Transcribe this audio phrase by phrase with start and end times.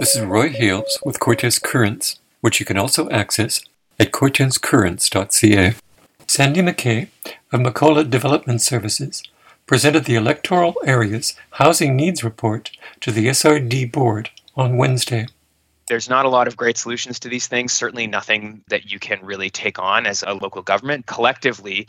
[0.00, 3.60] This is Roy Hales with Cortes Currents, which you can also access
[3.98, 5.74] at cortescurrents.ca.
[6.26, 7.08] Sandy McKay
[7.52, 9.22] of M'akola Development Services
[9.66, 12.70] presented the Electoral Areas Housing Needs Report
[13.02, 15.26] to the SRD Board on Wednesday.
[15.86, 19.22] There's not a lot of great solutions to these things, certainly nothing that you can
[19.22, 21.04] really take on as a local government.
[21.04, 21.86] Collectively,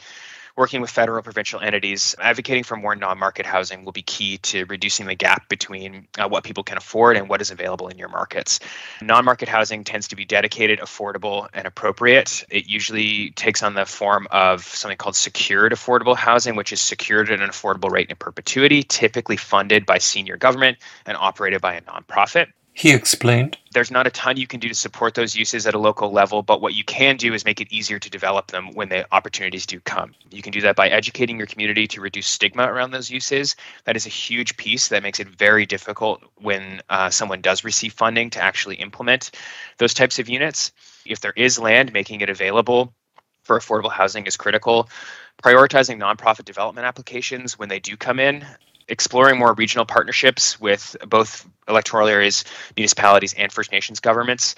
[0.56, 4.66] working with federal provincial entities, advocating for more non market housing will be key to
[4.66, 8.10] reducing the gap between uh, what people can afford and what is available in your
[8.10, 8.60] markets.
[9.02, 12.44] Non market housing tends to be dedicated, affordable, and appropriate.
[12.50, 17.30] It usually takes on the form of something called secured affordable housing, which is secured
[17.30, 21.82] at an affordable rate in perpetuity, typically funded by senior government and operated by a
[21.82, 22.48] nonprofit.
[22.74, 23.58] He explained.
[23.74, 26.42] There's not a ton you can do to support those uses at a local level,
[26.42, 29.66] but what you can do is make it easier to develop them when the opportunities
[29.66, 30.14] do come.
[30.30, 33.56] You can do that by educating your community to reduce stigma around those uses.
[33.86, 37.94] That is a huge piece that makes it very difficult when uh, someone does receive
[37.94, 39.32] funding to actually implement
[39.78, 40.72] those types of units.
[41.06, 42.94] If there is land, making it available
[43.44, 44.90] for affordable housing is critical.
[45.44, 48.46] Prioritizing nonprofit development applications when they do come in
[48.88, 52.44] exploring more regional partnerships with both electoral areas,
[52.76, 54.56] municipalities, and First Nations governments.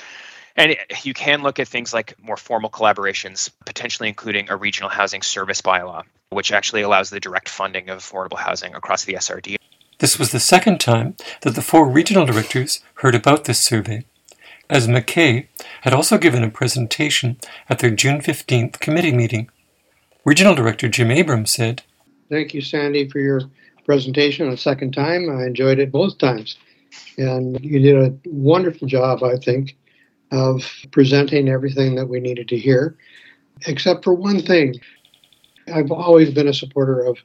[0.56, 5.22] And you can look at things like more formal collaborations, potentially including a regional housing
[5.22, 9.56] service bylaw, which actually allows the direct funding of affordable housing across the SRD.
[10.00, 14.06] This was the second time that the four regional directors heard about this survey,
[14.70, 15.48] as McKay
[15.82, 17.38] had also given a presentation
[17.70, 19.50] at their June 15th committee meeting.
[20.26, 21.84] Regional Director Jim Abrams said,
[22.30, 23.42] Thank you, Sandy, for your
[23.86, 25.30] presentation a second time.
[25.30, 26.58] I enjoyed it both times.
[27.18, 29.76] And you did a wonderful job, I think,
[30.32, 32.98] of presenting everything that we needed to hear,
[33.68, 34.76] except for one thing.
[35.74, 37.18] I've always been a supporter of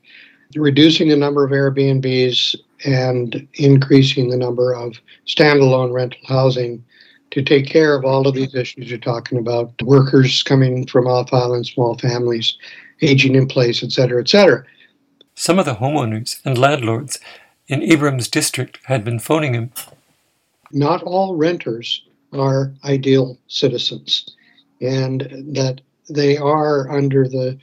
[0.54, 4.94] reducing the number of Airbnbs and increasing the number of
[5.26, 6.84] standalone rental housing
[7.30, 11.32] to take care of all of these issues you're talking about workers coming from off
[11.32, 12.56] island, small families,
[13.02, 14.64] aging in place, et cetera, et cetera.
[15.38, 17.20] Some of the homeowners and landlords
[17.68, 19.70] in Abrams' district had been phoning him.
[20.72, 24.34] Not all renters are ideal citizens,
[24.80, 25.20] and
[25.54, 27.56] that they are under the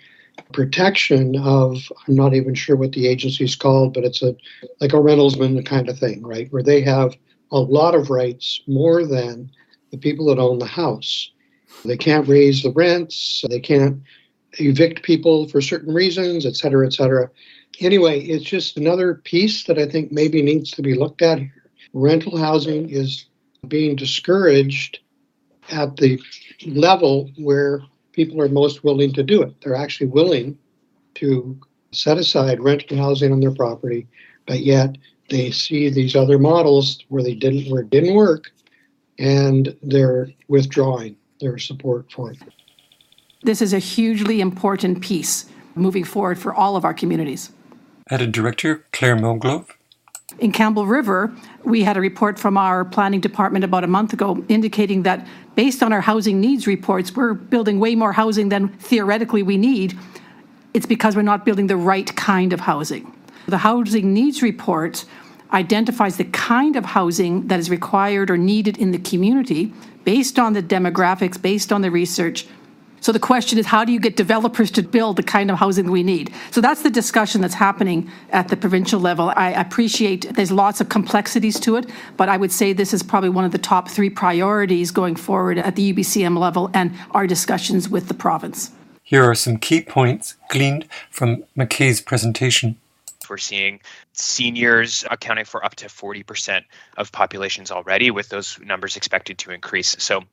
[0.53, 4.38] protection of I'm not even sure what the agency's called, but it's a
[4.80, 6.50] like a rentalsman kind of thing, right?
[6.53, 7.14] Where they have
[7.52, 9.52] a lot of rights more than
[9.91, 11.30] the people that own the house.
[11.84, 14.02] They can't raise the rents, they can't
[14.59, 17.29] evict people for certain reasons, et cetera, et cetera
[17.81, 21.71] anyway, it's just another piece that I think maybe needs to be looked at here.
[21.93, 23.25] Rental housing is
[23.67, 24.99] being discouraged
[25.71, 26.21] at the
[26.66, 29.59] level where people are most willing to do it.
[29.61, 30.57] They're actually willing
[31.16, 31.59] to
[31.91, 34.07] set aside rental housing on their property,
[34.45, 34.97] but yet
[35.29, 38.51] they see these other models where they didn't where it didn't work
[39.17, 42.37] and they're withdrawing their support for it.
[43.45, 45.45] This is a hugely important piece
[45.75, 47.51] moving forward for all of our communities
[48.09, 49.69] added Director Claire Moglove.
[50.39, 51.31] In Campbell River,
[51.63, 55.84] we had a report from our planning department about a month ago indicating that based
[55.84, 59.97] on our housing needs reports, we're building way more housing than theoretically we need.
[60.73, 63.11] It's because we're not building the right kind of housing.
[63.47, 65.05] The housing needs report
[65.53, 69.72] identifies the kind of housing that is required or needed in the community
[70.03, 72.47] based on the demographics, based on the research,
[73.05, 75.91] so the question is, how do you get developers to build the kind of housing
[75.91, 76.33] we need?
[76.49, 79.31] So that's the discussion that's happening at the provincial level.
[79.35, 83.29] I appreciate there's lots of complexities to it, but I would say this is probably
[83.29, 87.88] one of the top three priorities going forward at the UBCM level and our discussions
[87.88, 88.71] with the province.
[89.03, 92.75] Here are some key points gleaned from McKay's presentation.
[93.29, 93.81] We're seeing
[94.13, 96.63] seniors accounting for up to 40%
[96.97, 99.95] of populations already, with those numbers expected to increase.
[99.99, 100.23] So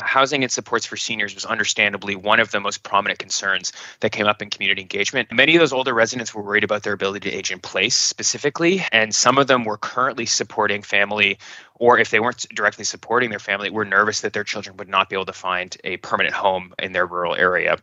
[0.00, 4.26] Housing and supports for seniors was understandably one of the most prominent concerns that came
[4.26, 5.30] up in community engagement.
[5.32, 8.84] Many of those older residents were worried about their ability to age in place specifically,
[8.92, 11.38] and some of them were currently supporting family
[11.80, 15.08] or if they weren't directly supporting their family, were nervous that their children would not
[15.08, 17.78] be able to find a permanent home in their rural area.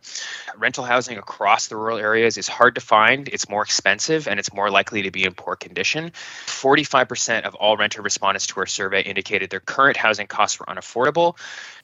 [0.56, 4.54] Rental housing across the rural areas is hard to find, it's more expensive, and it's
[4.54, 6.12] more likely to be in poor condition.
[6.46, 11.36] 45% of all renter respondents to our survey indicated their current housing costs were unaffordable.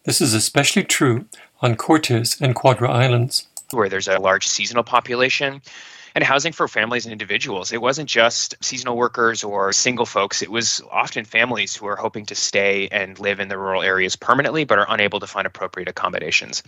[0.04, 1.26] This is especially true
[1.62, 3.48] on Cortes and Quadra Islands.
[3.70, 5.62] Where there's a large seasonal population
[6.14, 7.72] and housing for families and individuals.
[7.72, 12.26] It wasn't just seasonal workers or single folks, it was often families who are hoping
[12.26, 15.88] to stay and live in the rural areas permanently but are unable to find appropriate
[15.88, 16.62] accommodations.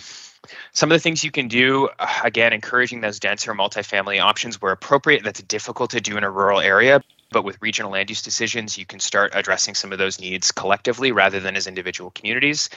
[0.72, 4.72] Some of the things you can do, uh, again, encouraging those denser multifamily options where
[4.72, 7.02] appropriate, that's difficult to do in a rural area.
[7.30, 11.12] But with regional land use decisions, you can start addressing some of those needs collectively
[11.12, 12.68] rather than as individual communities.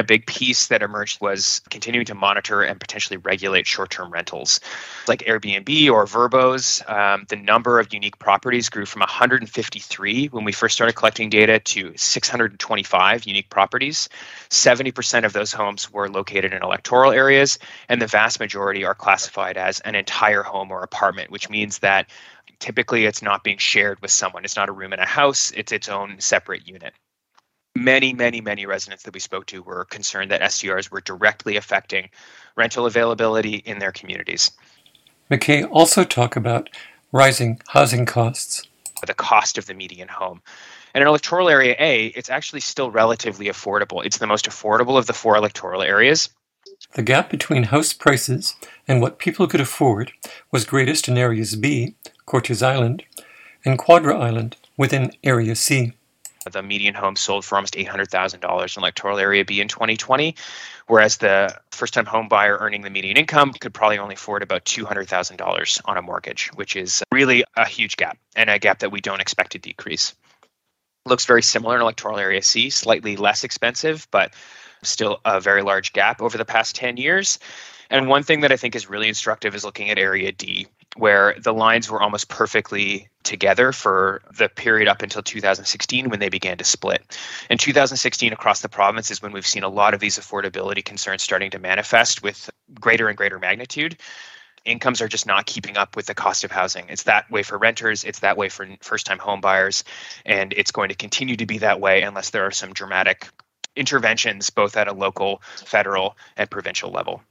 [0.00, 4.58] A big piece that emerged was continuing to monitor and potentially regulate short term rentals.
[5.06, 10.52] Like Airbnb or VRBOs, um, the number of unique properties grew from 153 when we
[10.52, 14.08] first started collecting data to 625 unique properties.
[14.50, 17.58] 70% of those homes were located in electoral areas,
[17.88, 22.08] and the vast majority are classified as an entire home or apartment, which means that
[22.58, 24.44] typically it's not being shared with someone.
[24.44, 26.94] It's not a room in a house, it's its own separate unit
[27.74, 32.08] many, many, many residents that we spoke to were concerned that STRs were directly affecting
[32.56, 34.52] rental availability in their communities.
[35.30, 36.70] McKay also talked about
[37.12, 38.62] rising housing costs.
[39.06, 40.40] The cost of the median home.
[40.94, 44.04] And in electoral area A, it's actually still relatively affordable.
[44.04, 46.30] It's the most affordable of the four electoral areas.
[46.94, 48.54] The gap between house prices
[48.86, 50.12] and what people could afford
[50.52, 53.02] was greatest in areas B, Cortes Island,
[53.64, 55.92] and Quadra Island within area C.
[56.48, 60.36] The median home sold for almost $800,000 in electoral area B in 2020,
[60.86, 64.64] whereas the first time home buyer earning the median income could probably only afford about
[64.64, 69.00] $200,000 on a mortgage, which is really a huge gap and a gap that we
[69.00, 70.14] don't expect to decrease.
[71.06, 74.32] Looks very similar in electoral area C, slightly less expensive, but
[74.84, 77.38] still a very large gap over the past 10 years.
[77.90, 80.66] And one thing that I think is really instructive is looking at area D,
[80.96, 86.28] where the lines were almost perfectly together for the period up until 2016 when they
[86.28, 87.18] began to split.
[87.50, 91.22] In 2016, across the province is when we've seen a lot of these affordability concerns
[91.22, 92.50] starting to manifest with
[92.80, 93.96] greater and greater magnitude.
[94.64, 96.86] Incomes are just not keeping up with the cost of housing.
[96.88, 99.84] It's that way for renters, it's that way for first time home buyers,
[100.24, 103.28] and it's going to continue to be that way unless there are some dramatic
[103.76, 107.22] interventions both at a local, federal, and provincial level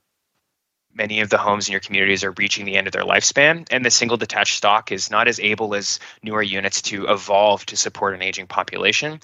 [0.96, 3.86] many of the homes in your communities are reaching the end of their lifespan, and
[3.86, 8.14] the single detached stock is not as able as newer units to evolve to support
[8.14, 9.20] an aging population.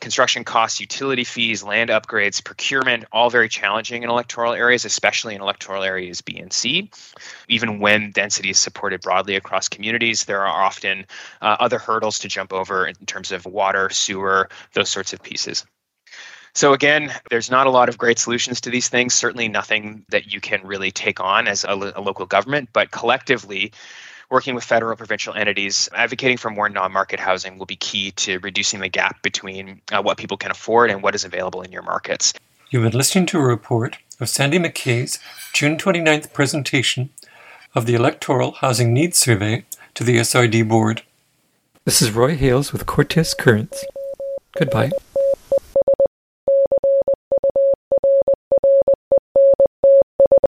[0.00, 5.42] Construction costs, utility fees, land upgrades, procurement, all very challenging in electoral areas, especially in
[5.42, 6.90] electoral areas B and C.
[7.48, 11.06] Even when density is supported broadly across communities, there are often
[11.42, 15.66] uh, other hurdles to jump over in terms of water, sewer, those sorts of pieces.
[16.54, 20.32] So, again, there's not a lot of great solutions to these things, certainly nothing that
[20.32, 23.72] you can really take on as a, a local government, but collectively,
[24.30, 28.38] working with federal provincial entities, advocating for more non market housing will be key to
[28.38, 31.82] reducing the gap between uh, what people can afford and what is available in your
[31.82, 32.32] markets.
[32.70, 35.18] You've been listening to a report of Sandy McKay's
[35.52, 37.10] June 29th presentation
[37.74, 39.64] of the Electoral Housing Needs Survey
[39.94, 41.02] to the SRD Board.
[41.84, 43.84] This is Roy Hales with Cortes Currents.
[44.56, 44.90] Goodbye.